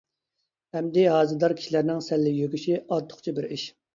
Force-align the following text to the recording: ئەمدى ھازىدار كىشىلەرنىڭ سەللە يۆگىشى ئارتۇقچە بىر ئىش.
ئەمدى 0.79 1.01
ھازىدار 1.15 1.53
كىشىلەرنىڭ 1.59 2.01
سەللە 2.05 2.33
يۆگىشى 2.37 2.79
ئارتۇقچە 2.95 3.37
بىر 3.41 3.49
ئىش. 3.59 3.67